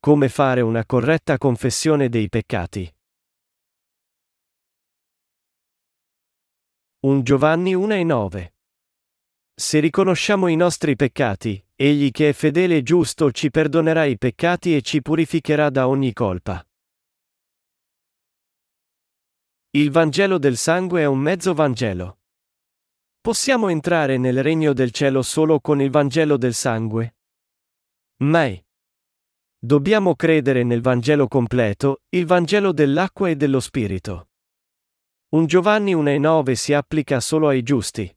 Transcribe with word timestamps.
come 0.00 0.28
fare 0.28 0.60
una 0.60 0.86
corretta 0.86 1.38
confessione 1.38 2.08
dei 2.08 2.28
peccati. 2.28 2.92
1 7.00 7.22
Giovanni 7.22 7.74
1 7.74 7.94
e 7.94 8.04
9 8.04 8.54
Se 9.54 9.80
riconosciamo 9.80 10.46
i 10.46 10.56
nostri 10.56 10.94
peccati, 10.94 11.64
egli 11.74 12.12
che 12.12 12.28
è 12.28 12.32
fedele 12.32 12.76
e 12.76 12.82
giusto 12.82 13.32
ci 13.32 13.50
perdonerà 13.50 14.04
i 14.04 14.16
peccati 14.16 14.76
e 14.76 14.82
ci 14.82 15.02
purificherà 15.02 15.68
da 15.68 15.88
ogni 15.88 16.12
colpa. 16.12 16.64
Il 19.70 19.90
Vangelo 19.90 20.38
del 20.38 20.56
sangue 20.56 21.02
è 21.02 21.06
un 21.06 21.18
mezzo 21.18 21.54
Vangelo. 21.54 22.20
Possiamo 23.20 23.68
entrare 23.68 24.16
nel 24.16 24.42
regno 24.42 24.72
del 24.72 24.92
cielo 24.92 25.22
solo 25.22 25.60
con 25.60 25.80
il 25.80 25.90
Vangelo 25.90 26.36
del 26.36 26.54
sangue? 26.54 27.16
Mai. 28.18 28.64
Dobbiamo 29.60 30.14
credere 30.14 30.62
nel 30.62 30.80
Vangelo 30.80 31.26
completo, 31.26 32.02
il 32.10 32.26
Vangelo 32.26 32.70
dell'acqua 32.72 33.28
e 33.28 33.34
dello 33.34 33.58
Spirito. 33.58 34.28
Un 35.30 35.46
Giovanni 35.46 35.92
1 35.94 36.10
e 36.10 36.18
9 36.18 36.54
si 36.54 36.72
applica 36.72 37.18
solo 37.18 37.48
ai 37.48 37.64
giusti. 37.64 38.08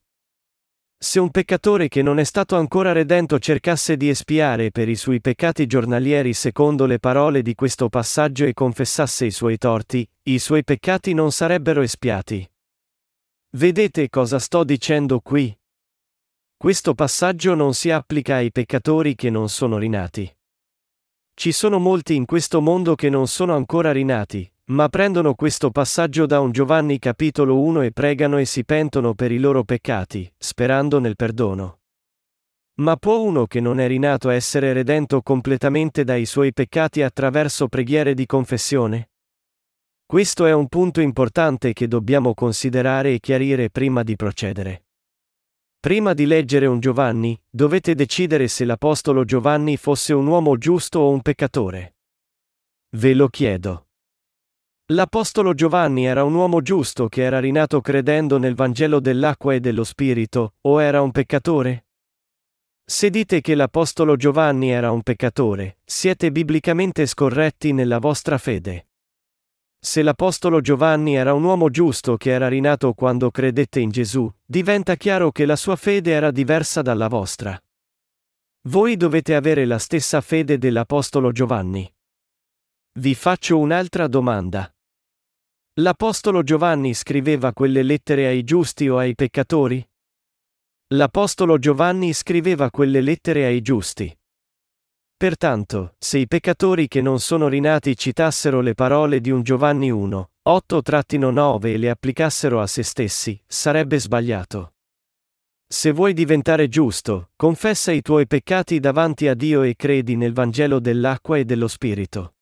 Se 0.99 1.19
un 1.19 1.31
peccatore 1.31 1.87
che 1.87 2.03
non 2.03 2.19
è 2.19 2.23
stato 2.25 2.57
ancora 2.57 2.91
redento 2.91 3.39
cercasse 3.39 3.97
di 3.97 4.07
espiare 4.07 4.69
per 4.69 4.87
i 4.87 4.95
suoi 4.95 5.19
peccati 5.19 5.65
giornalieri 5.65 6.33
secondo 6.33 6.85
le 6.85 6.99
parole 6.99 7.41
di 7.41 7.55
questo 7.55 7.89
passaggio 7.89 8.45
e 8.45 8.53
confessasse 8.53 9.25
i 9.25 9.31
suoi 9.31 9.57
torti, 9.57 10.07
i 10.25 10.37
suoi 10.37 10.63
peccati 10.63 11.15
non 11.15 11.31
sarebbero 11.31 11.81
espiati. 11.81 12.47
Vedete 13.57 14.09
cosa 14.09 14.37
sto 14.37 14.63
dicendo 14.63 15.19
qui? 15.21 15.57
Questo 16.55 16.93
passaggio 16.93 17.55
non 17.55 17.73
si 17.73 17.89
applica 17.89 18.35
ai 18.35 18.51
peccatori 18.51 19.15
che 19.15 19.31
non 19.31 19.49
sono 19.49 19.79
rinati. 19.79 20.31
Ci 21.41 21.51
sono 21.51 21.79
molti 21.79 22.13
in 22.13 22.25
questo 22.25 22.61
mondo 22.61 22.93
che 22.93 23.09
non 23.09 23.25
sono 23.25 23.55
ancora 23.55 23.91
rinati, 23.91 24.47
ma 24.65 24.89
prendono 24.89 25.33
questo 25.33 25.71
passaggio 25.71 26.27
da 26.27 26.39
un 26.39 26.51
Giovanni 26.51 26.99
capitolo 26.99 27.59
1 27.61 27.81
e 27.81 27.91
pregano 27.91 28.37
e 28.37 28.45
si 28.45 28.63
pentono 28.63 29.15
per 29.15 29.31
i 29.31 29.39
loro 29.39 29.63
peccati, 29.63 30.31
sperando 30.37 30.99
nel 30.99 31.15
perdono. 31.15 31.79
Ma 32.81 32.95
può 32.95 33.17
uno 33.21 33.47
che 33.47 33.59
non 33.59 33.79
è 33.79 33.87
rinato 33.87 34.29
essere 34.29 34.71
redento 34.71 35.23
completamente 35.23 36.03
dai 36.03 36.27
suoi 36.27 36.53
peccati 36.53 37.01
attraverso 37.01 37.67
preghiere 37.67 38.13
di 38.13 38.27
confessione? 38.27 39.09
Questo 40.05 40.45
è 40.45 40.53
un 40.53 40.67
punto 40.67 41.01
importante 41.01 41.73
che 41.73 41.87
dobbiamo 41.87 42.35
considerare 42.35 43.15
e 43.15 43.19
chiarire 43.19 43.71
prima 43.71 44.03
di 44.03 44.15
procedere. 44.15 44.83
Prima 45.81 46.13
di 46.13 46.27
leggere 46.27 46.67
un 46.67 46.79
Giovanni, 46.79 47.35
dovete 47.49 47.95
decidere 47.95 48.47
se 48.47 48.65
l'Apostolo 48.65 49.25
Giovanni 49.25 49.77
fosse 49.77 50.13
un 50.13 50.27
uomo 50.27 50.55
giusto 50.55 50.99
o 50.99 51.09
un 51.09 51.23
peccatore. 51.23 51.95
Ve 52.97 53.15
lo 53.15 53.27
chiedo. 53.29 53.87
L'Apostolo 54.91 55.55
Giovanni 55.55 56.05
era 56.05 56.23
un 56.23 56.35
uomo 56.35 56.61
giusto 56.61 57.07
che 57.07 57.23
era 57.23 57.39
rinato 57.39 57.81
credendo 57.81 58.37
nel 58.37 58.53
Vangelo 58.53 58.99
dell'acqua 58.99 59.55
e 59.55 59.59
dello 59.59 59.83
Spirito, 59.83 60.53
o 60.61 60.79
era 60.79 61.01
un 61.01 61.09
peccatore? 61.09 61.87
Se 62.85 63.09
dite 63.09 63.41
che 63.41 63.55
l'Apostolo 63.55 64.15
Giovanni 64.15 64.69
era 64.69 64.91
un 64.91 65.01
peccatore, 65.01 65.79
siete 65.83 66.31
biblicamente 66.31 67.07
scorretti 67.07 67.73
nella 67.73 67.97
vostra 67.97 68.37
fede. 68.37 68.90
Se 69.83 70.03
l'Apostolo 70.03 70.61
Giovanni 70.61 71.15
era 71.15 71.33
un 71.33 71.43
uomo 71.43 71.71
giusto 71.71 72.15
che 72.15 72.29
era 72.29 72.47
rinato 72.47 72.93
quando 72.93 73.31
credette 73.31 73.79
in 73.79 73.89
Gesù, 73.89 74.31
diventa 74.45 74.93
chiaro 74.95 75.31
che 75.31 75.45
la 75.45 75.55
sua 75.55 75.75
fede 75.75 76.11
era 76.11 76.29
diversa 76.29 76.83
dalla 76.83 77.07
vostra. 77.07 77.59
Voi 78.67 78.95
dovete 78.95 79.33
avere 79.33 79.65
la 79.65 79.79
stessa 79.79 80.21
fede 80.21 80.59
dell'Apostolo 80.59 81.31
Giovanni. 81.31 81.91
Vi 82.99 83.15
faccio 83.15 83.57
un'altra 83.57 84.07
domanda. 84.07 84.71
L'Apostolo 85.79 86.43
Giovanni 86.43 86.93
scriveva 86.93 87.51
quelle 87.51 87.81
lettere 87.81 88.27
ai 88.27 88.43
giusti 88.43 88.87
o 88.87 88.99
ai 88.99 89.15
peccatori? 89.15 89.83
L'Apostolo 90.89 91.57
Giovanni 91.57 92.13
scriveva 92.13 92.69
quelle 92.69 93.01
lettere 93.01 93.45
ai 93.45 93.61
giusti. 93.61 94.15
Pertanto, 95.21 95.93
se 95.99 96.17
i 96.17 96.25
peccatori 96.25 96.87
che 96.87 96.99
non 96.99 97.19
sono 97.19 97.47
rinati 97.47 97.95
citassero 97.95 98.59
le 98.59 98.73
parole 98.73 99.21
di 99.21 99.29
un 99.29 99.43
Giovanni 99.43 99.91
1, 99.91 100.31
8-9 100.49 101.65
e 101.65 101.77
le 101.77 101.91
applicassero 101.91 102.59
a 102.59 102.65
se 102.65 102.81
stessi, 102.81 103.39
sarebbe 103.45 103.99
sbagliato. 103.99 104.73
Se 105.67 105.91
vuoi 105.91 106.13
diventare 106.13 106.69
giusto, 106.69 107.29
confessa 107.35 107.91
i 107.91 108.01
tuoi 108.01 108.25
peccati 108.25 108.79
davanti 108.79 109.27
a 109.27 109.35
Dio 109.35 109.61
e 109.61 109.75
credi 109.75 110.15
nel 110.15 110.33
Vangelo 110.33 110.79
dell'acqua 110.79 111.37
e 111.37 111.45
dello 111.45 111.67
Spirito. 111.67 112.33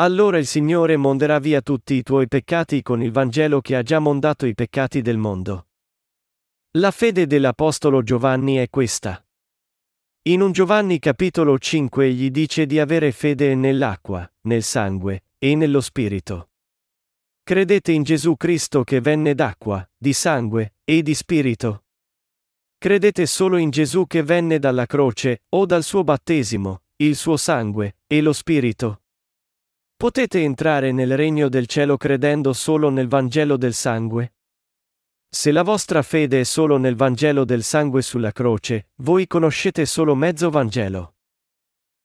Allora 0.00 0.38
il 0.38 0.46
Signore 0.46 0.96
monderà 0.96 1.38
via 1.38 1.60
tutti 1.60 1.94
i 1.94 2.02
tuoi 2.02 2.26
peccati 2.26 2.82
con 2.82 3.00
il 3.00 3.12
Vangelo 3.12 3.60
che 3.60 3.76
ha 3.76 3.82
già 3.82 4.00
mondato 4.00 4.44
i 4.44 4.56
peccati 4.56 5.02
del 5.02 5.18
mondo. 5.18 5.68
La 6.78 6.90
fede 6.90 7.28
dell'Apostolo 7.28 8.02
Giovanni 8.02 8.56
è 8.56 8.68
questa. 8.70 9.20
In 10.28 10.40
un 10.40 10.50
Giovanni 10.50 10.98
capitolo 10.98 11.56
5 11.56 12.04
egli 12.04 12.32
dice 12.32 12.66
di 12.66 12.80
avere 12.80 13.12
fede 13.12 13.54
nell'acqua, 13.54 14.28
nel 14.42 14.64
sangue, 14.64 15.26
e 15.38 15.54
nello 15.54 15.80
spirito. 15.80 16.48
Credete 17.44 17.92
in 17.92 18.02
Gesù 18.02 18.36
Cristo 18.36 18.82
che 18.82 19.00
venne 19.00 19.36
d'acqua, 19.36 19.88
di 19.96 20.12
sangue, 20.12 20.74
e 20.82 21.02
di 21.02 21.14
spirito? 21.14 21.84
Credete 22.76 23.24
solo 23.24 23.56
in 23.56 23.70
Gesù 23.70 24.08
che 24.08 24.24
venne 24.24 24.58
dalla 24.58 24.86
croce, 24.86 25.44
o 25.50 25.64
dal 25.64 25.84
suo 25.84 26.02
battesimo, 26.02 26.82
il 26.96 27.14
suo 27.14 27.36
sangue, 27.36 27.98
e 28.08 28.20
lo 28.20 28.32
spirito? 28.32 29.02
Potete 29.94 30.42
entrare 30.42 30.90
nel 30.90 31.16
regno 31.16 31.48
del 31.48 31.68
cielo 31.68 31.96
credendo 31.96 32.52
solo 32.52 32.90
nel 32.90 33.06
Vangelo 33.06 33.56
del 33.56 33.74
sangue? 33.74 34.35
Se 35.38 35.50
la 35.50 35.62
vostra 35.62 36.00
fede 36.00 36.40
è 36.40 36.44
solo 36.44 36.78
nel 36.78 36.96
Vangelo 36.96 37.44
del 37.44 37.62
sangue 37.62 38.00
sulla 38.00 38.32
croce, 38.32 38.88
voi 39.02 39.26
conoscete 39.26 39.84
solo 39.84 40.14
mezzo 40.14 40.48
Vangelo. 40.48 41.16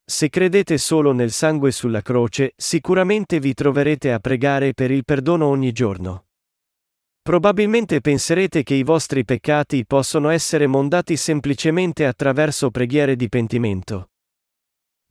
Se 0.03 0.29
credete 0.29 0.77
solo 0.77 1.13
nel 1.13 1.31
sangue 1.31 1.71
sulla 1.71 2.01
croce, 2.01 2.51
sicuramente 2.57 3.39
vi 3.39 3.53
troverete 3.53 4.11
a 4.11 4.19
pregare 4.19 4.73
per 4.73 4.91
il 4.91 5.05
perdono 5.05 5.45
ogni 5.45 5.71
giorno. 5.71 6.25
Probabilmente 7.21 8.01
penserete 8.01 8.63
che 8.63 8.73
i 8.73 8.83
vostri 8.83 9.23
peccati 9.23 9.85
possono 9.85 10.27
essere 10.27 10.67
mondati 10.67 11.15
semplicemente 11.15 12.05
attraverso 12.05 12.69
preghiere 12.69 13.15
di 13.15 13.29
pentimento. 13.29 14.10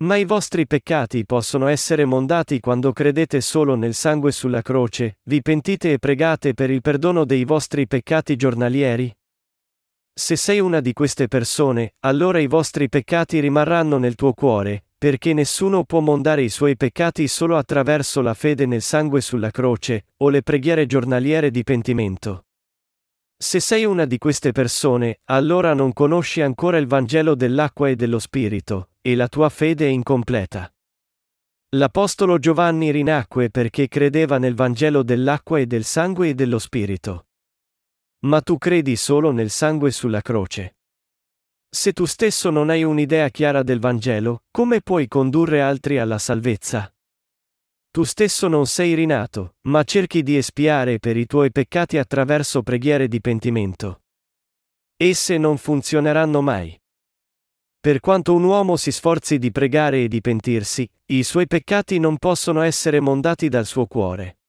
Ma 0.03 0.17
i 0.17 0.25
vostri 0.25 0.67
peccati 0.67 1.27
possono 1.27 1.67
essere 1.67 2.07
mondati 2.07 2.59
quando 2.59 2.91
credete 2.91 3.43
solo 3.43 3.75
nel 3.75 3.93
sangue 3.93 4.33
sulla 4.33 4.63
croce, 4.63 5.19
vi 5.25 5.43
pentite 5.43 5.93
e 5.93 5.99
pregate 5.99 6.55
per 6.55 6.71
il 6.71 6.81
perdono 6.81 7.27
dei 7.27 7.45
vostri 7.45 7.87
peccati 7.87 8.35
giornalieri? 8.35 9.15
Se 10.15 10.37
sei 10.37 10.59
una 10.59 10.81
di 10.81 10.95
queste 10.95 11.29
persone, 11.29 11.97
allora 12.01 12.39
i 12.39 12.47
vostri 12.47 12.89
peccati 12.89 13.41
rimarranno 13.41 13.99
nel 13.99 14.15
tuo 14.15 14.33
cuore, 14.33 14.85
perché 14.97 15.35
nessuno 15.35 15.85
può 15.85 16.01
mondare 16.01 16.43
i 16.43 16.49
suoi 16.49 16.79
peccati 16.79 17.29
solo 17.29 17.59
attraverso 17.59 18.23
la 18.23 18.33
fede 18.33 18.65
nel 18.65 18.83
sangue 18.83 19.21
sulla 19.21 19.51
croce, 19.51 20.07
o 20.19 20.31
le 20.31 20.43
preghiere 20.43 20.87
giornaliere 20.87 21.51
di 21.51 21.63
pentimento. 21.63 22.47
Se 23.37 23.61
sei 23.61 23.85
una 23.85 24.07
di 24.07 24.17
queste 24.17 24.53
persone, 24.53 25.21
allora 25.27 25.75
non 25.75 25.93
conosci 25.93 26.41
ancora 26.41 26.79
il 26.79 26.87
Vangelo 26.87 27.35
dell'acqua 27.35 27.91
e 27.91 27.97
dello 27.97 28.19
Spirito, 28.19 28.90
e 29.01 29.15
la 29.15 29.29
tua 29.29 29.49
fede 29.49 29.87
è 29.87 29.91
incompleta. 29.91 30.73
L'Apostolo 31.77 32.39
Giovanni 32.39 32.91
rinacque 32.91 33.49
perché 33.49 33.87
credeva 33.89 34.39
nel 34.39 34.55
Vangelo 34.55 35.03
dell'acqua 35.03 35.59
e 35.59 35.67
del 35.67 35.85
sangue 35.85 36.31
e 36.31 36.35
dello 36.35 36.59
Spirito. 36.59 37.29
Ma 38.27 38.41
tu 38.41 38.59
credi 38.59 38.97
solo 38.97 39.31
nel 39.31 39.51
sangue 39.51 39.91
sulla 39.91 40.21
croce. 40.21 40.77
Se 41.69 41.93
tu 41.93 42.05
stesso 42.07 42.51
non 42.51 42.69
hai 42.69 42.83
un'idea 42.83 43.29
chiara 43.29 43.63
del 43.63 43.79
Vangelo, 43.79 44.43
come 44.51 44.81
puoi 44.81 45.07
condurre 45.07 45.61
altri 45.61 45.99
alla 45.99 46.19
salvezza? 46.19 46.93
Tu 47.93 48.03
stesso 48.03 48.49
non 48.49 48.67
sei 48.67 48.95
rinato, 48.95 49.57
ma 49.63 49.85
cerchi 49.85 50.23
di 50.23 50.37
espiare 50.37 50.99
per 50.99 51.17
i 51.17 51.27
tuoi 51.27 51.53
peccati 51.53 51.99
attraverso 51.99 52.63
preghiere 52.63 53.09
di 53.09 53.21
pentimento. 53.21 54.03
Esse 54.97 55.39
non 55.39 55.57
funzioneranno 55.57 56.41
mai. 56.41 56.80
Per 57.83 57.99
quanto 58.01 58.35
un 58.35 58.45
uomo 58.45 58.77
si 58.77 58.93
sforzi 58.93 59.39
di 59.39 59.51
pregare 59.51 60.03
e 60.03 60.09
di 60.09 60.21
pentirsi, 60.21 60.87
i 61.07 61.23
suoi 61.23 61.47
peccati 61.47 61.99
non 61.99 62.19
possono 62.19 62.61
essere 62.61 63.01
mondati 63.01 63.49
dal 63.49 63.65
suo 63.65 63.87
cuore. 63.87 64.41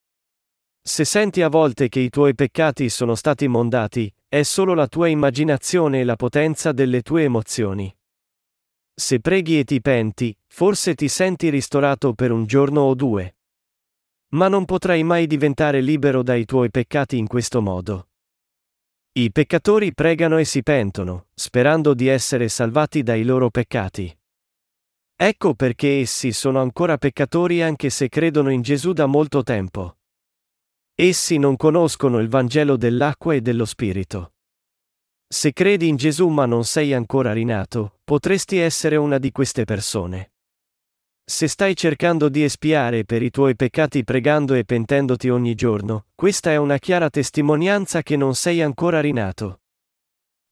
Se 0.82 1.06
senti 1.06 1.42
a 1.42 1.48
volte 1.48 1.88
che 1.88 2.02
i 2.02 2.10
tuoi 2.10 2.36
peccati 2.36 2.90
sono 2.90 3.16
stati 3.16 3.48
mondati, 3.48 4.14
è 4.28 4.44
solo 4.44 4.74
la 4.74 4.88
tua 4.88 5.08
immaginazione 5.08 6.02
e 6.02 6.04
la 6.04 6.18
potenza 6.18 6.74
delle 6.74 7.04
tue 7.04 7.24
emozioni. 7.24 7.96
Se 8.94 9.22
preghi 9.22 9.60
e 9.60 9.64
ti 9.64 9.80
penti, 9.80 10.38
forse 10.48 10.94
ti 10.94 11.08
senti 11.08 11.50
ristorato 11.50 12.14
per 12.14 12.32
un 12.32 12.46
giorno 12.46 12.82
o 12.82 12.94
due. 12.96 13.38
Ma 14.32 14.50
non 14.50 14.66
potrai 14.66 15.04
mai 15.04 15.26
diventare 15.26 15.80
libero 15.80 16.22
dai 16.22 16.44
tuoi 16.44 16.70
peccati 16.70 17.18
in 17.18 17.28
questo 17.28 17.62
modo. 17.62 18.11
I 19.14 19.30
peccatori 19.30 19.94
pregano 19.94 20.38
e 20.38 20.46
si 20.46 20.64
pentono, 20.64 21.28
sperando 21.34 21.94
di 21.94 22.08
essere 22.08 22.48
salvati 22.48 23.04
dai 23.04 23.26
loro 23.26 23.50
peccati. 23.50 24.18
Ecco 25.18 25.54
perché 25.54 26.00
essi 26.00 26.32
sono 26.32 26.62
ancora 26.62 26.98
peccatori 26.98 27.62
anche 27.62 27.90
se 27.90 28.08
credono 28.08 28.52
in 28.52 28.62
Gesù 28.62 28.94
da 28.94 29.08
molto 29.08 29.44
tempo. 29.44 29.98
Essi 30.96 31.38
non 31.38 31.58
conoscono 31.58 32.20
il 32.20 32.30
Vangelo 32.30 32.78
dell'acqua 32.78 33.34
e 33.34 33.42
dello 33.42 33.66
Spirito. 33.66 34.36
Se 35.28 35.52
credi 35.52 35.90
in 35.90 35.98
Gesù 35.98 36.30
ma 36.30 36.46
non 36.46 36.64
sei 36.64 36.94
ancora 36.94 37.34
rinato, 37.34 38.00
potresti 38.06 38.60
essere 38.60 38.96
una 38.96 39.18
di 39.18 39.34
queste 39.34 39.66
persone. 39.66 40.31
Se 41.24 41.48
stai 41.48 41.76
cercando 41.76 42.30
di 42.30 42.44
espiare 42.44 43.06
per 43.06 43.22
i 43.22 43.30
tuoi 43.30 43.56
peccati 43.56 44.04
pregando 44.04 44.54
e 44.54 44.66
pentendoti 44.66 45.30
ogni 45.30 45.56
giorno, 45.56 46.08
questa 46.16 46.52
è 46.52 46.58
una 46.58 46.78
chiara 46.78 47.10
testimonianza 47.10 48.02
che 48.04 48.18
non 48.18 48.36
sei 48.36 48.62
ancora 48.62 49.00
rinato. 49.00 49.62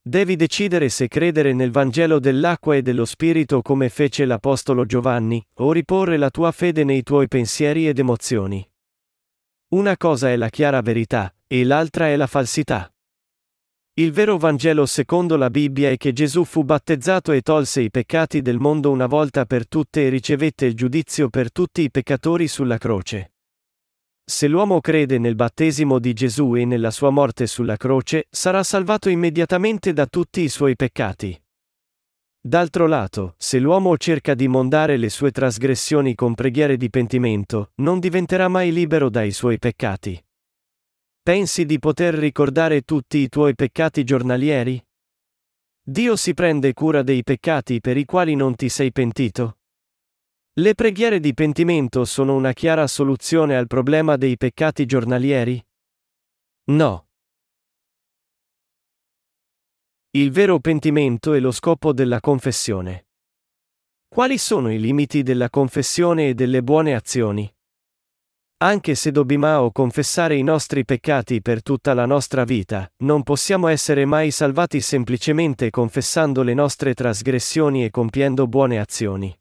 Devi 0.01 0.35
decidere 0.35 0.89
se 0.89 1.07
credere 1.07 1.53
nel 1.53 1.71
Vangelo 1.71 2.19
dell'acqua 2.19 2.75
e 2.75 2.81
dello 2.81 3.05
Spirito 3.05 3.61
come 3.61 3.89
fece 3.89 4.25
l'Apostolo 4.25 4.85
Giovanni, 4.85 5.45
o 5.55 5.71
riporre 5.71 6.17
la 6.17 6.29
tua 6.29 6.51
fede 6.51 6.83
nei 6.83 7.03
tuoi 7.03 7.27
pensieri 7.27 7.87
ed 7.87 7.99
emozioni. 7.99 8.67
Una 9.69 9.97
cosa 9.97 10.29
è 10.29 10.35
la 10.35 10.49
chiara 10.49 10.81
verità, 10.81 11.31
e 11.45 11.63
l'altra 11.63 12.07
è 12.07 12.15
la 12.15 12.27
falsità. 12.27 12.91
Il 13.99 14.13
vero 14.13 14.37
Vangelo 14.37 14.85
secondo 14.85 15.35
la 15.35 15.49
Bibbia 15.49 15.89
è 15.89 15.97
che 15.97 16.13
Gesù 16.13 16.45
fu 16.45 16.63
battezzato 16.63 17.33
e 17.33 17.41
tolse 17.41 17.81
i 17.81 17.89
peccati 17.89 18.41
del 18.41 18.57
mondo 18.57 18.91
una 18.91 19.07
volta 19.07 19.43
per 19.43 19.67
tutte 19.67 20.05
e 20.05 20.09
ricevette 20.09 20.65
il 20.65 20.73
giudizio 20.73 21.27
per 21.27 21.51
tutti 21.51 21.81
i 21.81 21.91
peccatori 21.91 22.47
sulla 22.47 22.77
croce. 22.77 23.33
Se 24.23 24.47
l'uomo 24.47 24.79
crede 24.79 25.17
nel 25.17 25.35
battesimo 25.35 25.99
di 25.99 26.13
Gesù 26.13 26.55
e 26.55 26.63
nella 26.63 26.91
sua 26.91 27.09
morte 27.09 27.45
sulla 27.45 27.75
croce, 27.75 28.27
sarà 28.29 28.63
salvato 28.63 29.09
immediatamente 29.09 29.91
da 29.91 30.05
tutti 30.05 30.43
i 30.43 30.47
suoi 30.47 30.77
peccati. 30.77 31.37
D'altro 32.39 32.87
lato, 32.87 33.35
se 33.37 33.59
l'uomo 33.59 33.97
cerca 33.97 34.33
di 34.33 34.47
mondare 34.47 34.95
le 34.95 35.09
sue 35.09 35.31
trasgressioni 35.31 36.15
con 36.15 36.35
preghiere 36.35 36.77
di 36.77 36.89
pentimento, 36.89 37.71
non 37.81 37.99
diventerà 37.99 38.47
mai 38.47 38.71
libero 38.71 39.09
dai 39.09 39.31
suoi 39.31 39.59
peccati. 39.59 40.23
Pensi 41.29 41.67
di 41.67 41.77
poter 41.77 42.15
ricordare 42.15 42.81
tutti 42.81 43.19
i 43.19 43.29
tuoi 43.29 43.53
peccati 43.53 44.03
giornalieri? 44.03 44.83
Dio 45.79 46.15
si 46.15 46.33
prende 46.33 46.73
cura 46.73 47.03
dei 47.03 47.21
peccati 47.21 47.79
per 47.81 47.97
i 47.97 48.05
quali 48.05 48.33
non 48.33 48.55
ti 48.55 48.67
sei 48.67 48.91
pentito? 48.91 49.59
Le 50.53 50.73
preghiere 50.73 51.19
di 51.19 51.35
pentimento 51.35 52.03
sono 52.03 52.33
una 52.33 52.51
chiara 52.53 52.87
soluzione 52.87 53.55
al 53.55 53.67
problema 53.67 54.17
dei 54.17 54.37
peccati 54.37 54.87
giornalieri? 54.87 55.63
No. 56.71 57.09
Il 60.09 60.31
vero 60.31 60.59
pentimento 60.59 61.33
è 61.33 61.39
lo 61.39 61.51
scopo 61.51 61.93
della 61.93 62.19
confessione. 62.19 63.09
Quali 64.07 64.39
sono 64.39 64.71
i 64.71 64.79
limiti 64.79 65.21
della 65.21 65.51
confessione 65.51 66.29
e 66.29 66.33
delle 66.33 66.63
buone 66.63 66.95
azioni? 66.95 67.47
Anche 68.61 68.93
se 68.95 69.11
dobbiamo 69.11 69.71
confessare 69.71 70.35
i 70.35 70.43
nostri 70.43 70.83
peccati 70.83 71.41
per 71.41 71.63
tutta 71.63 71.93
la 71.93 72.05
nostra 72.05 72.43
vita, 72.43 72.91
non 73.03 73.23
possiamo 73.23 73.69
essere 73.69 74.03
mai 74.03 74.31
salvati 74.31 74.81
semplicemente 74.81 75.69
confessando 75.69 76.43
le 76.43 76.53
nostre 76.53 76.93
trasgressioni 76.93 77.85
e 77.85 77.89
compiendo 77.89 78.47
buone 78.47 78.77
azioni. 78.77 79.33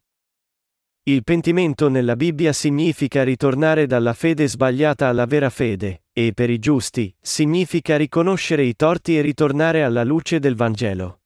Il 1.03 1.25
pentimento 1.25 1.89
nella 1.89 2.15
Bibbia 2.15 2.53
significa 2.53 3.25
ritornare 3.25 3.87
dalla 3.87 4.13
fede 4.13 4.47
sbagliata 4.47 5.09
alla 5.09 5.25
vera 5.25 5.49
fede, 5.49 6.03
e 6.13 6.31
per 6.33 6.49
i 6.49 6.57
giusti, 6.57 7.13
significa 7.19 7.97
riconoscere 7.97 8.63
i 8.63 8.73
torti 8.73 9.17
e 9.17 9.21
ritornare 9.21 9.83
alla 9.83 10.05
luce 10.05 10.39
del 10.39 10.55
Vangelo. 10.55 11.23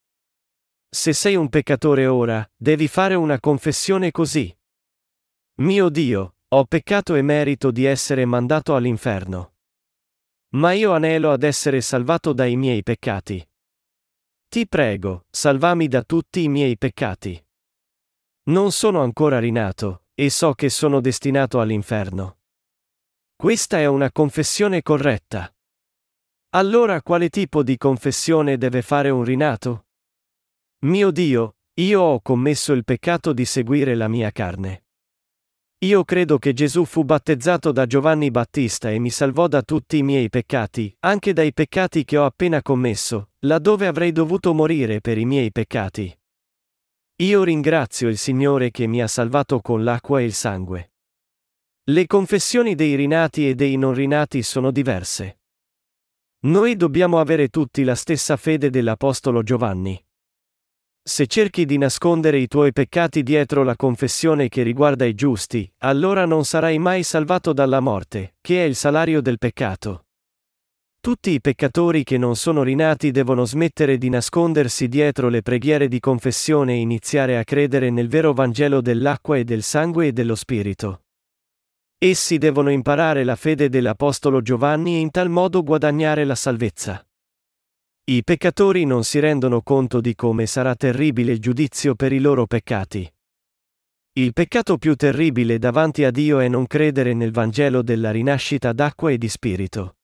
Se 0.89 1.13
sei 1.13 1.35
un 1.35 1.47
peccatore 1.47 2.07
ora, 2.07 2.43
devi 2.55 2.87
fare 2.87 3.13
una 3.13 3.39
confessione 3.39 4.09
così. 4.09 4.51
Mio 5.57 5.89
Dio, 5.89 6.32
ho 6.55 6.65
peccato 6.65 7.15
e 7.15 7.23
merito 7.23 7.71
di 7.71 7.85
essere 7.85 8.25
mandato 8.25 8.75
all'inferno. 8.75 9.55
Ma 10.50 10.73
io 10.73 10.91
anelo 10.91 11.31
ad 11.31 11.41
essere 11.41 11.81
salvato 11.81 12.31
dai 12.31 12.55
miei 12.55 12.83
peccati. 12.83 13.44
Ti 14.50 14.67
prego, 14.67 15.25
salvami 15.31 15.88
da 15.88 16.03
tutti 16.03 16.44
i 16.44 16.50
miei 16.50 16.77
peccati. 16.77 17.44
Non 18.50 18.71
sono 18.71 19.01
ancora 19.01 19.39
rinato, 19.39 20.03
e 20.13 20.29
so 20.29 20.53
che 20.53 20.69
sono 20.69 21.01
destinato 21.01 21.59
all'inferno. 21.59 22.38
Questa 23.35 23.79
è 23.79 23.88
una 23.88 24.11
confessione 24.11 24.83
corretta. 24.83 25.51
Allora 26.50 27.01
quale 27.01 27.29
tipo 27.29 27.63
di 27.63 27.77
confessione 27.77 28.57
deve 28.59 28.83
fare 28.83 29.09
un 29.09 29.23
rinato? 29.23 29.88
Mio 30.85 31.09
Dio, 31.09 31.55
io 31.79 32.00
ho 32.00 32.21
commesso 32.21 32.73
il 32.73 32.83
peccato 32.83 33.33
di 33.33 33.44
seguire 33.44 33.95
la 33.95 34.07
mia 34.07 34.29
carne. 34.29 34.83
Io 35.83 36.06
credo 36.06 36.38
che 36.38 36.53
Gesù 36.53 36.85
fu 36.85 37.03
battezzato 37.03 37.74
da 37.74 37.85
Giovanni 37.85 38.31
Battista 38.31 38.89
e 38.89 39.00
mi 39.00 39.09
salvò 39.09 39.50
da 39.50 39.62
tutti 39.63 39.97
i 39.97 40.01
miei 40.01 40.30
peccati, 40.30 40.95
anche 41.01 41.33
dai 41.33 41.51
peccati 41.51 42.06
che 42.06 42.15
ho 42.15 42.24
appena 42.24 42.62
commesso, 42.62 43.31
laddove 43.39 43.88
avrei 43.88 44.13
dovuto 44.13 44.53
morire 44.53 45.01
per 45.01 45.18
i 45.18 45.25
miei 45.25 45.51
peccati. 45.51 46.18
Io 47.18 47.44
ringrazio 47.44 48.07
il 48.07 48.18
Signore 48.18 48.71
che 48.71 48.88
mi 48.88 49.01
ha 49.01 49.07
salvato 49.07 49.59
con 49.59 49.83
l'acqua 49.83 50.21
e 50.21 50.24
il 50.24 50.33
sangue. 50.33 50.94
Le 51.83 52.07
confessioni 52.07 52.75
dei 52.75 52.95
rinati 52.95 53.50
e 53.50 53.53
dei 53.53 53.75
non 53.75 53.94
rinati 53.94 54.41
sono 54.41 54.71
diverse. 54.71 55.41
Noi 56.45 56.77
dobbiamo 56.77 57.19
avere 57.19 57.50
tutti 57.50 57.83
la 57.83 57.95
stessa 57.95 58.38
fede 58.38 58.69
dell'Apostolo 58.69 59.44
Giovanni. 59.44 60.01
Se 61.05 61.27
cerchi 61.27 61.65
di 61.65 61.77
nascondere 61.77 62.38
i 62.38 62.47
tuoi 62.47 62.71
peccati 62.71 63.23
dietro 63.23 63.63
la 63.63 63.75
confessione 63.75 64.47
che 64.47 64.63
riguarda 64.63 65.03
i 65.03 65.13
giusti, 65.13 65.69
allora 65.79 66.25
non 66.25 66.45
sarai 66.45 66.79
mai 66.79 67.03
salvato 67.03 67.51
dalla 67.51 67.81
morte, 67.81 68.35
che 68.39 68.63
è 68.63 68.65
il 68.65 68.75
salario 68.75 69.21
del 69.21 69.38
peccato. 69.38 70.05
Tutti 71.01 71.31
i 71.31 71.41
peccatori 71.41 72.05
che 72.05 72.17
non 72.17 72.38
sono 72.38 72.63
rinati 72.63 73.11
devono 73.11 73.44
smettere 73.44 73.97
di 73.97 74.07
nascondersi 74.07 74.88
dietro 74.88 75.27
le 75.27 75.41
preghiere 75.41 75.89
di 75.89 76.00
confessione 76.00 76.75
e 76.75 76.77
iniziare 76.77 77.38
a 77.38 77.44
credere 77.44 77.89
nel 77.89 78.07
vero 78.07 78.31
Vangelo 78.31 78.79
dell'acqua 78.79 79.35
e 79.35 79.44
del 79.44 79.61
sangue 79.61 80.07
e 80.07 80.13
dello 80.13 80.35
Spirito. 80.35 81.01
Essi 81.97 82.38
devono 82.38 82.71
imparare 82.71 83.25
la 83.25 83.35
fede 83.35 83.67
dell'Apostolo 83.67 84.41
Giovanni 84.41 84.95
e 84.95 85.00
in 85.00 85.11
tal 85.11 85.29
modo 85.29 85.63
guadagnare 85.63 86.23
la 86.23 86.35
salvezza. 86.35 87.05
I 88.05 88.21
peccatori 88.21 88.83
non 88.83 89.05
si 89.05 89.19
rendono 89.19 89.61
conto 89.61 90.01
di 90.01 90.13
come 90.13 90.45
sarà 90.45 90.75
terribile 90.75 91.31
il 91.31 91.39
giudizio 91.39 91.95
per 91.95 92.11
i 92.11 92.19
loro 92.19 92.45
peccati. 92.45 93.09
Il 94.15 94.33
peccato 94.33 94.77
più 94.77 94.95
terribile 94.95 95.57
davanti 95.57 96.03
a 96.03 96.12
Dio 96.12 96.39
è 96.39 96.50
non 96.50 96.67
credere 96.67 97.13
nel 97.13 97.31
Vangelo 97.31 97.81
della 97.81 98.12
rinascita 98.12 98.74
d'acqua 98.74 99.10
e 99.10 99.17
di 99.17 99.29
spirito. 99.29 99.95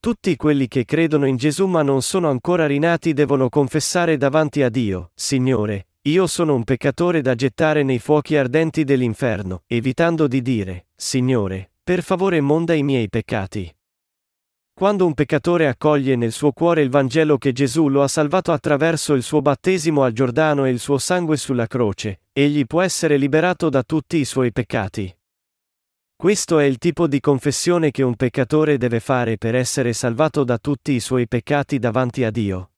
Tutti 0.00 0.34
quelli 0.34 0.66
che 0.66 0.84
credono 0.84 1.26
in 1.26 1.36
Gesù 1.36 1.66
ma 1.66 1.82
non 1.82 2.02
sono 2.02 2.28
ancora 2.28 2.66
rinati 2.66 3.12
devono 3.12 3.50
confessare 3.50 4.16
davanti 4.16 4.64
a 4.64 4.68
Dio, 4.68 5.12
Signore, 5.14 5.90
io 6.08 6.26
sono 6.26 6.56
un 6.56 6.64
peccatore 6.64 7.20
da 7.20 7.36
gettare 7.36 7.84
nei 7.84 8.00
fuochi 8.00 8.36
ardenti 8.36 8.82
dell'inferno, 8.82 9.62
evitando 9.68 10.26
di 10.26 10.42
dire, 10.42 10.86
Signore, 10.96 11.70
per 11.84 12.02
favore 12.02 12.40
monda 12.40 12.74
i 12.74 12.82
miei 12.82 13.08
peccati. 13.08 13.72
Quando 14.78 15.06
un 15.06 15.14
peccatore 15.14 15.68
accoglie 15.68 16.16
nel 16.16 16.32
suo 16.32 16.52
cuore 16.52 16.82
il 16.82 16.90
Vangelo 16.90 17.38
che 17.38 17.52
Gesù 17.52 17.88
lo 17.88 18.02
ha 18.02 18.08
salvato 18.08 18.52
attraverso 18.52 19.14
il 19.14 19.22
suo 19.22 19.40
battesimo 19.40 20.02
al 20.02 20.12
Giordano 20.12 20.66
e 20.66 20.70
il 20.70 20.80
suo 20.80 20.98
sangue 20.98 21.38
sulla 21.38 21.66
croce, 21.66 22.24
egli 22.30 22.66
può 22.66 22.82
essere 22.82 23.16
liberato 23.16 23.70
da 23.70 23.82
tutti 23.82 24.18
i 24.18 24.26
suoi 24.26 24.52
peccati. 24.52 25.16
Questo 26.14 26.58
è 26.58 26.66
il 26.66 26.76
tipo 26.76 27.06
di 27.06 27.20
confessione 27.20 27.90
che 27.90 28.02
un 28.02 28.16
peccatore 28.16 28.76
deve 28.76 29.00
fare 29.00 29.38
per 29.38 29.54
essere 29.54 29.94
salvato 29.94 30.44
da 30.44 30.58
tutti 30.58 30.92
i 30.92 31.00
suoi 31.00 31.26
peccati 31.26 31.78
davanti 31.78 32.22
a 32.24 32.30
Dio. 32.30 32.72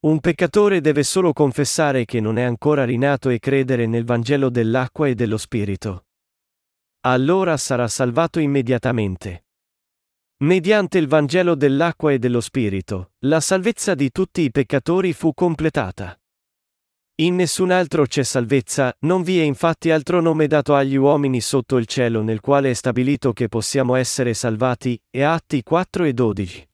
Un 0.00 0.20
peccatore 0.20 0.82
deve 0.82 1.02
solo 1.02 1.32
confessare 1.32 2.04
che 2.04 2.20
non 2.20 2.36
è 2.36 2.42
ancora 2.42 2.84
rinato 2.84 3.30
e 3.30 3.38
credere 3.38 3.86
nel 3.86 4.04
Vangelo 4.04 4.50
dell'acqua 4.50 5.08
e 5.08 5.14
dello 5.14 5.38
Spirito. 5.38 6.04
Allora 7.06 7.56
sarà 7.56 7.88
salvato 7.88 8.38
immediatamente. 8.38 9.44
Mediante 10.42 10.96
il 10.96 11.06
Vangelo 11.06 11.54
dell'acqua 11.54 12.12
e 12.12 12.18
dello 12.18 12.40
Spirito, 12.40 13.12
la 13.26 13.40
salvezza 13.40 13.94
di 13.94 14.10
tutti 14.10 14.40
i 14.40 14.50
peccatori 14.50 15.12
fu 15.12 15.34
completata. 15.34 16.18
In 17.16 17.34
nessun 17.34 17.70
altro 17.70 18.06
c'è 18.06 18.22
salvezza, 18.22 18.96
non 19.00 19.22
vi 19.22 19.38
è 19.38 19.42
infatti 19.42 19.90
altro 19.90 20.22
nome 20.22 20.46
dato 20.46 20.74
agli 20.74 20.96
uomini 20.96 21.42
sotto 21.42 21.76
il 21.76 21.84
cielo 21.84 22.22
nel 22.22 22.40
quale 22.40 22.70
è 22.70 22.72
stabilito 22.72 23.34
che 23.34 23.48
possiamo 23.48 23.96
essere 23.96 24.32
salvati, 24.32 24.98
e 25.10 25.20
Atti 25.20 25.62
4 25.62 26.04
e 26.04 26.14
12. 26.14 26.68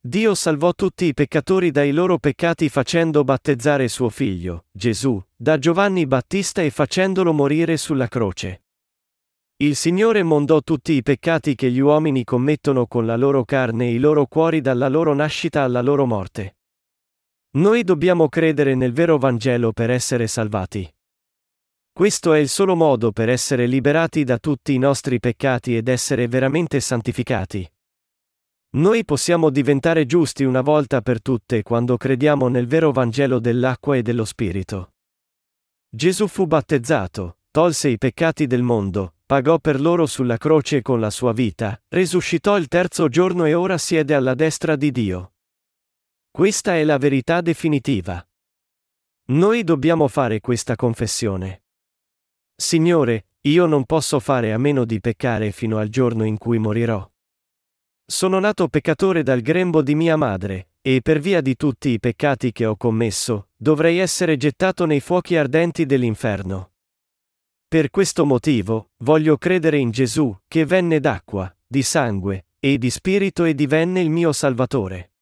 Dio 0.00 0.34
salvò 0.34 0.74
tutti 0.74 1.06
i 1.06 1.14
peccatori 1.14 1.70
dai 1.70 1.90
loro 1.90 2.18
peccati 2.18 2.68
facendo 2.68 3.24
battezzare 3.24 3.88
suo 3.88 4.10
figlio, 4.10 4.66
Gesù, 4.70 5.18
da 5.34 5.56
Giovanni 5.56 6.06
Battista 6.06 6.60
e 6.60 6.68
facendolo 6.68 7.32
morire 7.32 7.78
sulla 7.78 8.08
croce. 8.08 8.64
Il 9.60 9.74
Signore 9.74 10.22
mondò 10.22 10.60
tutti 10.60 10.92
i 10.92 11.02
peccati 11.02 11.56
che 11.56 11.68
gli 11.72 11.80
uomini 11.80 12.22
commettono 12.22 12.86
con 12.86 13.04
la 13.04 13.16
loro 13.16 13.44
carne 13.44 13.88
e 13.88 13.94
i 13.94 13.98
loro 13.98 14.26
cuori 14.26 14.60
dalla 14.60 14.86
loro 14.86 15.14
nascita 15.14 15.64
alla 15.64 15.80
loro 15.80 16.06
morte. 16.06 16.58
Noi 17.56 17.82
dobbiamo 17.82 18.28
credere 18.28 18.76
nel 18.76 18.92
vero 18.92 19.18
Vangelo 19.18 19.72
per 19.72 19.90
essere 19.90 20.28
salvati. 20.28 20.88
Questo 21.90 22.34
è 22.34 22.38
il 22.38 22.48
solo 22.48 22.76
modo 22.76 23.10
per 23.10 23.28
essere 23.28 23.66
liberati 23.66 24.22
da 24.22 24.38
tutti 24.38 24.74
i 24.74 24.78
nostri 24.78 25.18
peccati 25.18 25.76
ed 25.76 25.88
essere 25.88 26.28
veramente 26.28 26.78
santificati. 26.78 27.68
Noi 28.76 29.04
possiamo 29.04 29.50
diventare 29.50 30.06
giusti 30.06 30.44
una 30.44 30.60
volta 30.60 31.00
per 31.00 31.20
tutte 31.20 31.64
quando 31.64 31.96
crediamo 31.96 32.46
nel 32.46 32.68
vero 32.68 32.92
Vangelo 32.92 33.40
dell'acqua 33.40 33.96
e 33.96 34.02
dello 34.02 34.24
Spirito. 34.24 34.92
Gesù 35.88 36.28
fu 36.28 36.46
battezzato, 36.46 37.38
tolse 37.50 37.88
i 37.88 37.98
peccati 37.98 38.46
del 38.46 38.62
mondo, 38.62 39.14
pagò 39.28 39.58
per 39.58 39.78
loro 39.78 40.06
sulla 40.06 40.38
croce 40.38 40.80
con 40.80 41.00
la 41.00 41.10
sua 41.10 41.34
vita, 41.34 41.78
resuscitò 41.88 42.56
il 42.56 42.66
terzo 42.66 43.08
giorno 43.08 43.44
e 43.44 43.52
ora 43.52 43.76
siede 43.76 44.14
alla 44.14 44.32
destra 44.32 44.74
di 44.74 44.90
Dio. 44.90 45.34
Questa 46.30 46.76
è 46.76 46.82
la 46.82 46.96
verità 46.96 47.42
definitiva. 47.42 48.26
Noi 49.26 49.64
dobbiamo 49.64 50.08
fare 50.08 50.40
questa 50.40 50.76
confessione. 50.76 51.64
Signore, 52.56 53.26
io 53.42 53.66
non 53.66 53.84
posso 53.84 54.18
fare 54.18 54.54
a 54.54 54.56
meno 54.56 54.86
di 54.86 54.98
peccare 54.98 55.50
fino 55.50 55.76
al 55.76 55.88
giorno 55.88 56.24
in 56.24 56.38
cui 56.38 56.56
morirò. 56.56 57.06
Sono 58.06 58.38
nato 58.38 58.68
peccatore 58.68 59.22
dal 59.22 59.42
grembo 59.42 59.82
di 59.82 59.94
mia 59.94 60.16
madre, 60.16 60.70
e 60.80 61.02
per 61.02 61.18
via 61.18 61.42
di 61.42 61.54
tutti 61.54 61.90
i 61.90 62.00
peccati 62.00 62.50
che 62.50 62.64
ho 62.64 62.78
commesso, 62.78 63.50
dovrei 63.54 63.98
essere 63.98 64.38
gettato 64.38 64.86
nei 64.86 65.00
fuochi 65.00 65.36
ardenti 65.36 65.84
dell'inferno. 65.84 66.70
Per 67.68 67.90
questo 67.90 68.24
motivo, 68.24 68.92
voglio 69.04 69.36
credere 69.36 69.76
in 69.76 69.90
Gesù, 69.90 70.34
che 70.48 70.64
venne 70.64 71.00
d'acqua, 71.00 71.54
di 71.66 71.82
sangue, 71.82 72.46
e 72.58 72.78
di 72.78 72.88
spirito 72.88 73.44
e 73.44 73.54
divenne 73.54 74.00
il 74.00 74.08
mio 74.08 74.32
Salvatore. 74.32 75.12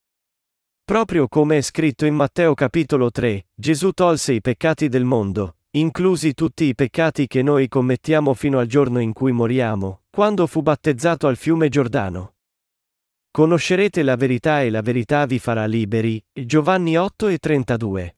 Proprio 0.84 1.26
come 1.26 1.56
è 1.56 1.60
scritto 1.60 2.06
in 2.06 2.14
Matteo 2.14 2.54
capitolo 2.54 3.10
3, 3.10 3.48
Gesù 3.52 3.90
tolse 3.90 4.34
i 4.34 4.40
peccati 4.40 4.88
del 4.88 5.02
mondo, 5.02 5.56
inclusi 5.70 6.34
tutti 6.34 6.66
i 6.66 6.76
peccati 6.76 7.26
che 7.26 7.42
noi 7.42 7.66
commettiamo 7.66 8.32
fino 8.32 8.60
al 8.60 8.68
giorno 8.68 9.00
in 9.00 9.12
cui 9.12 9.32
moriamo, 9.32 10.02
quando 10.08 10.46
fu 10.46 10.62
battezzato 10.62 11.26
al 11.26 11.36
fiume 11.36 11.68
Giordano. 11.68 12.34
Conoscerete 13.32 14.04
la 14.04 14.14
verità 14.14 14.62
e 14.62 14.70
la 14.70 14.82
verità 14.82 15.26
vi 15.26 15.40
farà 15.40 15.66
liberi. 15.66 16.24
Giovanni 16.32 16.96
8 16.96 17.26
e 17.26 17.38
32. 17.38 18.15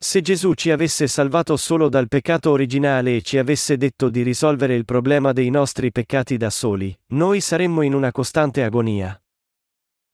Se 0.00 0.20
Gesù 0.20 0.54
ci 0.54 0.70
avesse 0.70 1.08
salvato 1.08 1.56
solo 1.56 1.88
dal 1.88 2.06
peccato 2.06 2.50
originale 2.52 3.16
e 3.16 3.22
ci 3.22 3.36
avesse 3.36 3.76
detto 3.76 4.08
di 4.08 4.22
risolvere 4.22 4.76
il 4.76 4.84
problema 4.84 5.32
dei 5.32 5.50
nostri 5.50 5.90
peccati 5.90 6.36
da 6.36 6.50
soli, 6.50 6.96
noi 7.14 7.40
saremmo 7.40 7.82
in 7.82 7.94
una 7.94 8.12
costante 8.12 8.62
agonia. 8.62 9.20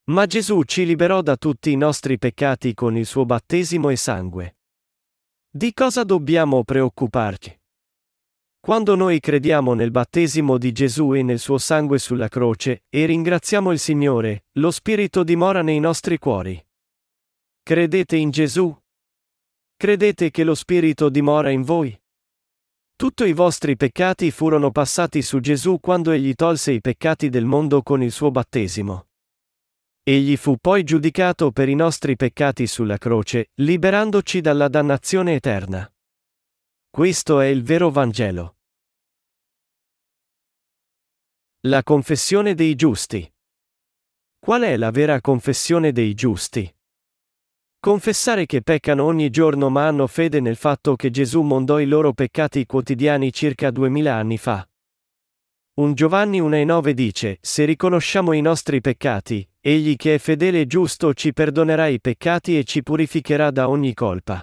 Ma 0.04 0.24
Gesù 0.24 0.62
ci 0.62 0.86
liberò 0.86 1.20
da 1.20 1.36
tutti 1.36 1.70
i 1.70 1.76
nostri 1.76 2.18
peccati 2.18 2.72
con 2.72 2.96
il 2.96 3.04
suo 3.04 3.26
battesimo 3.26 3.90
e 3.90 3.96
sangue. 3.96 4.56
Di 5.50 5.74
cosa 5.74 6.02
dobbiamo 6.02 6.64
preoccuparci? 6.64 7.60
Quando 8.60 8.94
noi 8.94 9.20
crediamo 9.20 9.74
nel 9.74 9.90
battesimo 9.90 10.56
di 10.56 10.72
Gesù 10.72 11.12
e 11.12 11.22
nel 11.22 11.38
suo 11.38 11.58
sangue 11.58 11.98
sulla 11.98 12.28
croce, 12.28 12.84
e 12.88 13.04
ringraziamo 13.04 13.70
il 13.70 13.78
Signore, 13.78 14.46
lo 14.52 14.70
Spirito 14.70 15.22
dimora 15.22 15.60
nei 15.60 15.78
nostri 15.78 16.16
cuori. 16.16 16.58
Credete 17.62 18.16
in 18.16 18.30
Gesù? 18.30 18.74
Credete 19.84 20.30
che 20.30 20.44
lo 20.44 20.54
Spirito 20.54 21.10
dimora 21.10 21.50
in 21.50 21.60
voi? 21.60 21.94
Tutti 22.96 23.24
i 23.24 23.34
vostri 23.34 23.76
peccati 23.76 24.30
furono 24.30 24.70
passati 24.70 25.20
su 25.20 25.40
Gesù 25.40 25.78
quando 25.78 26.10
egli 26.10 26.32
tolse 26.32 26.72
i 26.72 26.80
peccati 26.80 27.28
del 27.28 27.44
mondo 27.44 27.82
con 27.82 28.02
il 28.02 28.10
suo 28.10 28.30
battesimo. 28.30 29.08
Egli 30.02 30.38
fu 30.38 30.56
poi 30.56 30.84
giudicato 30.84 31.50
per 31.50 31.68
i 31.68 31.74
nostri 31.74 32.16
peccati 32.16 32.66
sulla 32.66 32.96
croce, 32.96 33.50
liberandoci 33.56 34.40
dalla 34.40 34.68
dannazione 34.68 35.34
eterna. 35.34 35.86
Questo 36.88 37.40
è 37.40 37.48
il 37.48 37.62
vero 37.62 37.90
Vangelo. 37.90 38.56
La 41.66 41.82
confessione 41.82 42.54
dei 42.54 42.74
giusti. 42.74 43.30
Qual 44.38 44.62
è 44.62 44.78
la 44.78 44.90
vera 44.90 45.20
confessione 45.20 45.92
dei 45.92 46.14
giusti? 46.14 46.74
Confessare 47.84 48.46
che 48.46 48.62
peccano 48.62 49.04
ogni 49.04 49.28
giorno 49.28 49.68
ma 49.68 49.86
hanno 49.86 50.06
fede 50.06 50.40
nel 50.40 50.56
fatto 50.56 50.96
che 50.96 51.10
Gesù 51.10 51.42
mondò 51.42 51.78
i 51.78 51.84
loro 51.84 52.14
peccati 52.14 52.64
quotidiani 52.64 53.30
circa 53.30 53.70
duemila 53.70 54.14
anni 54.14 54.38
fa. 54.38 54.66
Un 55.74 55.92
Giovanni 55.92 56.40
1,9 56.40 56.90
dice: 56.92 57.36
Se 57.42 57.66
riconosciamo 57.66 58.32
i 58.32 58.40
nostri 58.40 58.80
peccati, 58.80 59.46
Egli 59.60 59.96
che 59.96 60.14
è 60.14 60.18
fedele 60.18 60.62
e 60.62 60.66
giusto 60.66 61.12
ci 61.12 61.34
perdonerà 61.34 61.86
i 61.88 62.00
peccati 62.00 62.56
e 62.56 62.64
ci 62.64 62.82
purificherà 62.82 63.50
da 63.50 63.68
ogni 63.68 63.92
colpa. 63.92 64.42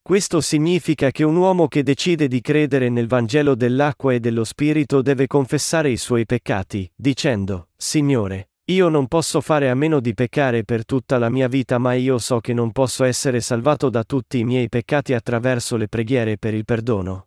Questo 0.00 0.40
significa 0.40 1.10
che 1.10 1.24
un 1.24 1.36
uomo 1.36 1.68
che 1.68 1.82
decide 1.82 2.26
di 2.26 2.40
credere 2.40 2.88
nel 2.88 3.06
Vangelo 3.06 3.54
dell'acqua 3.54 4.14
e 4.14 4.18
dello 4.18 4.44
Spirito 4.44 5.02
deve 5.02 5.26
confessare 5.26 5.90
i 5.90 5.98
suoi 5.98 6.24
peccati, 6.24 6.90
dicendo, 6.96 7.68
Signore, 7.76 8.49
io 8.70 8.88
non 8.88 9.08
posso 9.08 9.40
fare 9.40 9.68
a 9.68 9.74
meno 9.74 9.98
di 9.98 10.14
peccare 10.14 10.62
per 10.62 10.84
tutta 10.84 11.18
la 11.18 11.28
mia 11.28 11.48
vita 11.48 11.78
ma 11.78 11.94
io 11.94 12.18
so 12.18 12.38
che 12.38 12.52
non 12.52 12.70
posso 12.70 13.02
essere 13.02 13.40
salvato 13.40 13.90
da 13.90 14.04
tutti 14.04 14.38
i 14.38 14.44
miei 14.44 14.68
peccati 14.68 15.12
attraverso 15.12 15.76
le 15.76 15.88
preghiere 15.88 16.38
per 16.38 16.54
il 16.54 16.64
perdono. 16.64 17.26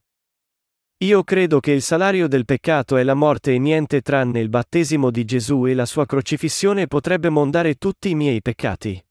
Io 1.03 1.23
credo 1.23 1.59
che 1.59 1.71
il 1.71 1.81
salario 1.81 2.29
del 2.29 2.45
peccato 2.45 2.95
è 2.95 3.03
la 3.03 3.13
morte 3.13 3.53
e 3.53 3.59
niente 3.59 3.99
tranne 4.01 4.39
il 4.39 4.47
battesimo 4.47 5.11
di 5.11 5.25
Gesù 5.25 5.65
e 5.67 5.73
la 5.73 5.85
sua 5.85 6.05
crocifissione 6.05 6.87
potrebbe 6.87 7.27
mondare 7.27 7.75
tutti 7.75 8.09
i 8.09 8.15
miei 8.15 8.41
peccati. 8.41 9.03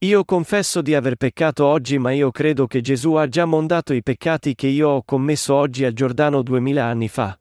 Io 0.00 0.24
confesso 0.24 0.82
di 0.82 0.96
aver 0.96 1.14
peccato 1.14 1.66
oggi 1.66 1.98
ma 1.98 2.10
io 2.10 2.32
credo 2.32 2.66
che 2.66 2.80
Gesù 2.80 3.14
ha 3.14 3.28
già 3.28 3.44
mondato 3.44 3.92
i 3.92 4.02
peccati 4.02 4.56
che 4.56 4.66
io 4.66 4.88
ho 4.88 5.02
commesso 5.04 5.54
oggi 5.54 5.84
al 5.84 5.92
Giordano 5.92 6.42
duemila 6.42 6.84
anni 6.84 7.08
fa. 7.08 7.38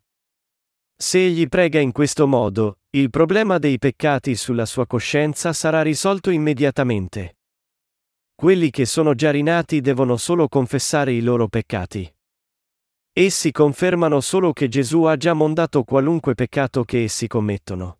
Se 0.95 1.23
egli 1.23 1.47
prega 1.47 1.79
in 1.79 1.91
questo 1.91 2.25
modo, 2.27 2.79
il 2.97 3.11
problema 3.11 3.59
dei 3.59 3.77
peccati 3.77 4.33
sulla 4.35 4.65
sua 4.65 4.87
coscienza 4.87 5.53
sarà 5.53 5.83
risolto 5.83 6.31
immediatamente. 6.31 7.37
Quelli 8.33 8.71
che 8.71 8.85
sono 8.85 9.13
già 9.13 9.29
rinati 9.29 9.81
devono 9.81 10.17
solo 10.17 10.47
confessare 10.47 11.11
i 11.11 11.21
loro 11.21 11.47
peccati. 11.47 12.11
Essi 13.13 13.51
confermano 13.51 14.19
solo 14.19 14.51
che 14.51 14.67
Gesù 14.67 15.03
ha 15.03 15.15
già 15.15 15.33
mondato 15.33 15.83
qualunque 15.83 16.33
peccato 16.33 16.83
che 16.83 17.03
essi 17.03 17.27
commettono. 17.27 17.99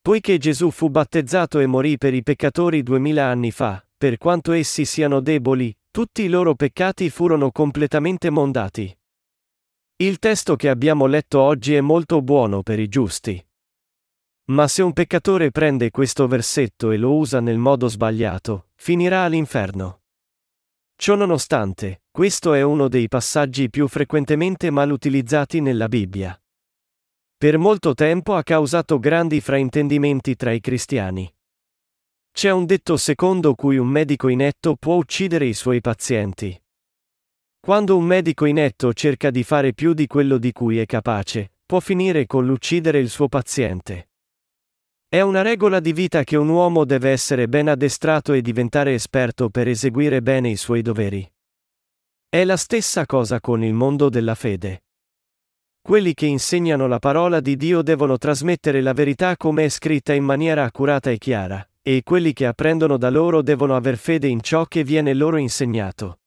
Poiché 0.00 0.38
Gesù 0.38 0.70
fu 0.70 0.88
battezzato 0.88 1.60
e 1.60 1.66
morì 1.66 1.96
per 1.96 2.12
i 2.12 2.24
peccatori 2.24 2.82
duemila 2.82 3.26
anni 3.26 3.52
fa, 3.52 3.86
per 3.96 4.18
quanto 4.18 4.50
essi 4.50 4.84
siano 4.84 5.20
deboli, 5.20 5.72
tutti 5.92 6.22
i 6.22 6.28
loro 6.28 6.56
peccati 6.56 7.08
furono 7.08 7.52
completamente 7.52 8.30
mondati. 8.30 8.96
Il 9.96 10.18
testo 10.18 10.56
che 10.56 10.68
abbiamo 10.68 11.06
letto 11.06 11.40
oggi 11.40 11.74
è 11.74 11.80
molto 11.80 12.20
buono 12.20 12.62
per 12.62 12.80
i 12.80 12.88
giusti. 12.88 13.44
Ma 14.46 14.66
se 14.66 14.82
un 14.82 14.92
peccatore 14.92 15.50
prende 15.50 15.90
questo 15.90 16.26
versetto 16.26 16.90
e 16.90 16.96
lo 16.96 17.14
usa 17.14 17.40
nel 17.40 17.58
modo 17.58 17.86
sbagliato, 17.86 18.68
finirà 18.74 19.22
all'inferno. 19.22 20.00
Ciononostante, 20.96 22.02
questo 22.10 22.52
è 22.52 22.62
uno 22.62 22.88
dei 22.88 23.08
passaggi 23.08 23.70
più 23.70 23.86
frequentemente 23.88 24.70
mal 24.70 24.90
utilizzati 24.90 25.60
nella 25.60 25.88
Bibbia. 25.88 26.36
Per 27.36 27.58
molto 27.58 27.94
tempo 27.94 28.34
ha 28.34 28.42
causato 28.42 28.98
grandi 28.98 29.40
fraintendimenti 29.40 30.36
tra 30.36 30.52
i 30.52 30.60
cristiani. 30.60 31.32
C'è 32.32 32.50
un 32.50 32.66
detto 32.66 32.96
secondo 32.96 33.54
cui 33.54 33.76
un 33.76 33.88
medico 33.88 34.28
inetto 34.28 34.76
può 34.76 34.94
uccidere 34.94 35.46
i 35.46 35.54
suoi 35.54 35.80
pazienti. 35.80 36.56
Quando 37.60 37.96
un 37.96 38.04
medico 38.04 38.44
inetto 38.44 38.92
cerca 38.92 39.30
di 39.30 39.42
fare 39.42 39.72
più 39.72 39.92
di 39.92 40.06
quello 40.06 40.38
di 40.38 40.50
cui 40.52 40.78
è 40.78 40.86
capace, 40.86 41.52
può 41.66 41.78
finire 41.80 42.26
con 42.26 42.44
l'uccidere 42.46 42.98
il 42.98 43.08
suo 43.08 43.28
paziente. 43.28 44.11
È 45.12 45.20
una 45.20 45.42
regola 45.42 45.78
di 45.78 45.92
vita 45.92 46.24
che 46.24 46.36
un 46.36 46.48
uomo 46.48 46.86
deve 46.86 47.10
essere 47.10 47.46
ben 47.46 47.68
addestrato 47.68 48.32
e 48.32 48.40
diventare 48.40 48.94
esperto 48.94 49.50
per 49.50 49.68
eseguire 49.68 50.22
bene 50.22 50.48
i 50.48 50.56
suoi 50.56 50.80
doveri. 50.80 51.30
È 52.30 52.42
la 52.44 52.56
stessa 52.56 53.04
cosa 53.04 53.38
con 53.38 53.62
il 53.62 53.74
mondo 53.74 54.08
della 54.08 54.34
fede. 54.34 54.84
Quelli 55.82 56.14
che 56.14 56.24
insegnano 56.24 56.86
la 56.86 56.98
parola 56.98 57.40
di 57.40 57.58
Dio 57.58 57.82
devono 57.82 58.16
trasmettere 58.16 58.80
la 58.80 58.94
verità 58.94 59.36
come 59.36 59.66
è 59.66 59.68
scritta 59.68 60.14
in 60.14 60.24
maniera 60.24 60.64
accurata 60.64 61.10
e 61.10 61.18
chiara, 61.18 61.62
e 61.82 62.00
quelli 62.02 62.32
che 62.32 62.46
apprendono 62.46 62.96
da 62.96 63.10
loro 63.10 63.42
devono 63.42 63.76
aver 63.76 63.98
fede 63.98 64.28
in 64.28 64.40
ciò 64.40 64.64
che 64.64 64.82
viene 64.82 65.12
loro 65.12 65.36
insegnato. 65.36 66.20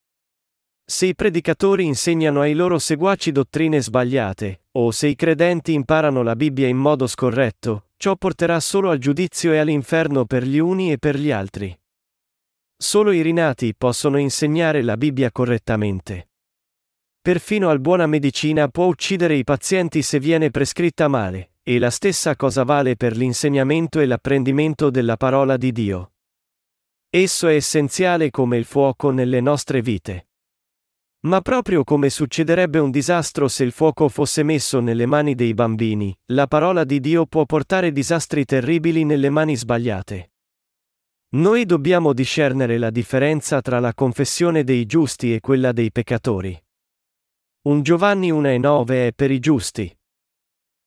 Se 0.85 1.07
i 1.07 1.15
predicatori 1.15 1.85
insegnano 1.85 2.41
ai 2.41 2.53
loro 2.53 2.77
seguaci 2.77 3.31
dottrine 3.31 3.81
sbagliate, 3.81 4.64
o 4.77 4.91
se 4.91 5.07
i 5.07 5.15
credenti 5.15 5.73
imparano 5.73 6.21
la 6.21 6.35
Bibbia 6.35 6.67
in 6.67 6.77
modo 6.77 7.07
scorretto, 7.07 7.89
ciò 7.95 8.15
porterà 8.15 8.59
solo 8.59 8.89
al 8.89 8.97
giudizio 8.97 9.53
e 9.53 9.57
all'inferno 9.57 10.25
per 10.25 10.43
gli 10.43 10.57
uni 10.57 10.91
e 10.91 10.97
per 10.97 11.17
gli 11.17 11.31
altri. 11.31 11.77
Solo 12.77 13.11
i 13.11 13.21
rinati 13.21 13.73
possono 13.73 14.17
insegnare 14.17 14.81
la 14.81 14.97
Bibbia 14.97 15.31
correttamente. 15.31 16.29
Perfino 17.21 17.69
al 17.69 17.79
buona 17.79 18.05
medicina 18.05 18.67
può 18.67 18.85
uccidere 18.85 19.35
i 19.35 19.45
pazienti 19.45 20.01
se 20.01 20.19
viene 20.19 20.51
prescritta 20.51 21.07
male, 21.07 21.53
e 21.63 21.79
la 21.79 21.89
stessa 21.89 22.35
cosa 22.35 22.63
vale 22.63 22.97
per 22.97 23.15
l'insegnamento 23.15 23.99
e 23.99 24.05
l'apprendimento 24.05 24.89
della 24.89 25.15
parola 25.15 25.55
di 25.57 25.71
Dio. 25.71 26.11
Esso 27.09 27.47
è 27.47 27.55
essenziale 27.55 28.29
come 28.29 28.57
il 28.57 28.65
fuoco 28.65 29.09
nelle 29.09 29.39
nostre 29.39 29.81
vite. 29.81 30.27
Ma 31.25 31.41
proprio 31.41 31.83
come 31.83 32.11
succederebbe 32.11 32.77
un 32.77 32.91
disastro 32.91 33.47
se 33.47 33.63
il 33.63 33.71
fuoco 33.71 34.09
fosse 34.09 34.43
messo 34.43 34.79
nelle 34.79 35.07
mani 35.07 35.33
dei 35.33 35.55
bambini, 35.55 36.15
la 36.27 36.45
parola 36.45 36.83
di 36.83 36.99
Dio 36.99 37.25
può 37.25 37.45
portare 37.45 37.91
disastri 37.91 38.45
terribili 38.45 39.03
nelle 39.05 39.31
mani 39.31 39.55
sbagliate. 39.55 40.33
Noi 41.29 41.65
dobbiamo 41.65 42.13
discernere 42.13 42.77
la 42.77 42.91
differenza 42.91 43.59
tra 43.61 43.79
la 43.79 43.95
confessione 43.95 44.63
dei 44.63 44.85
giusti 44.85 45.33
e 45.33 45.39
quella 45.39 45.71
dei 45.71 45.91
peccatori. 45.91 46.63
Un 47.63 47.81
Giovanni 47.81 48.29
1 48.29 48.47
e 48.47 48.57
9 48.59 49.07
è 49.07 49.11
per 49.11 49.31
i 49.31 49.39
giusti. 49.39 49.97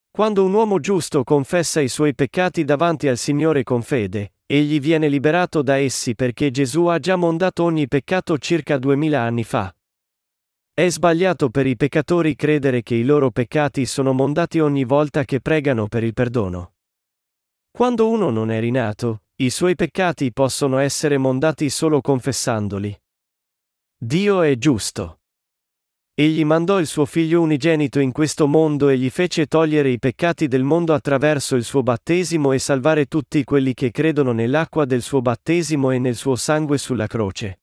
Quando 0.09 0.45
un 0.45 0.54
uomo 0.54 0.78
giusto 0.78 1.25
confessa 1.25 1.80
i 1.80 1.88
suoi 1.88 2.14
peccati 2.14 2.64
davanti 2.64 3.09
al 3.09 3.18
Signore 3.18 3.64
con 3.64 3.83
fede, 3.83 4.35
egli 4.47 4.78
viene 4.78 5.09
liberato 5.09 5.62
da 5.62 5.76
essi 5.78 6.14
perché 6.14 6.52
Gesù 6.52 6.87
ha 6.87 7.00
già 7.00 7.16
mondato 7.16 7.64
ogni 7.64 7.88
peccato 7.88 8.38
circa 8.38 8.78
duemila 8.78 9.21
anni 9.23 9.42
fa. 9.42 9.73
È 10.78 10.88
sbagliato 10.90 11.50
per 11.50 11.66
i 11.66 11.75
peccatori 11.75 12.37
credere 12.37 12.85
che 12.85 12.94
i 12.94 13.02
loro 13.02 13.32
peccati 13.32 13.85
sono 13.85 14.12
mondati 14.12 14.61
ogni 14.61 14.85
volta 14.85 15.25
che 15.25 15.40
pregano 15.40 15.88
per 15.88 16.04
il 16.04 16.12
perdono. 16.12 16.75
Quando 17.68 18.08
uno 18.08 18.30
non 18.30 18.52
è 18.52 18.61
rinato, 18.61 19.23
i 19.38 19.50
suoi 19.50 19.75
peccati 19.75 20.32
possono 20.32 20.78
essere 20.78 21.18
mondati 21.18 21.68
solo 21.68 22.00
confessandoli. 22.00 22.97
Dio 23.97 24.42
è 24.42 24.56
giusto. 24.56 25.23
Egli 26.14 26.44
mandò 26.44 26.78
il 26.78 26.87
suo 26.87 27.06
figlio 27.06 27.40
unigenito 27.40 27.99
in 27.99 28.12
questo 28.12 28.47
mondo 28.47 28.88
e 28.88 28.97
gli 28.99 29.11
fece 29.11 29.47
togliere 29.47 29.88
i 29.88 29.99
peccati 29.99 30.47
del 30.47 30.62
mondo 30.62 30.94
attraverso 30.94 31.56
il 31.56 31.64
suo 31.64 31.82
battesimo 31.82 32.52
e 32.52 32.61
salvare 32.61 33.06
tutti 33.06 33.42
quelli 33.42 33.75
che 33.75 33.90
credono 33.90 34.30
nell'acqua 34.30 34.85
del 34.85 35.02
suo 35.02 35.23
battesimo 35.23 35.90
e 35.90 35.99
nel 35.99 36.14
suo 36.14 36.37
sangue 36.37 36.78
sulla 36.78 37.08
croce. 37.08 37.62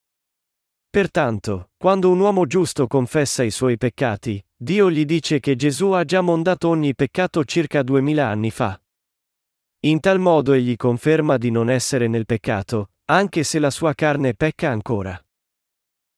Pertanto, 0.96 1.72
quando 1.76 2.10
un 2.10 2.22
uomo 2.22 2.46
giusto 2.46 2.88
confessa 2.88 3.44
i 3.44 3.52
suoi 3.52 3.76
peccati, 3.76 4.42
Dio 4.56 4.90
gli 4.90 5.04
dice 5.04 5.42
che 5.42 5.58
Gesù 5.58 5.92
ha 5.92 6.06
già 6.06 6.22
mondato 6.22 6.70
ogni 6.70 6.96
peccato 6.96 7.44
circa 7.44 7.84
duemila 7.84 8.28
anni 8.28 8.50
fa. 8.50 8.80
In 9.82 10.00
tal 10.00 10.20
modo 10.20 10.54
egli 10.54 10.78
conferma 10.78 11.36
di 11.36 11.52
non 11.52 11.70
essere 11.70 12.08
nel 12.08 12.26
peccato, 12.26 12.92
anche 13.08 13.44
se 13.44 13.60
la 13.60 13.72
sua 13.72 13.94
carne 13.94 14.36
pecca 14.36 14.70
ancora. 14.70 15.22